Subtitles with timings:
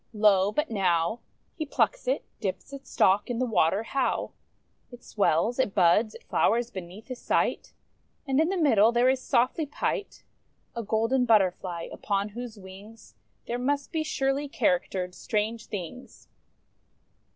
[0.13, 0.51] Lo!
[0.51, 1.19] but now
[1.53, 4.31] He plucks it, dips its stalk in the water: liowt
[4.91, 7.73] It swells, it buds, it flowers beneath his sight;
[8.25, 10.23] And, in the middle, there is softly pight
[10.75, 13.13] A Golden Butterfly; upon whose wings
[13.45, 16.27] There must be surely charactered strange things!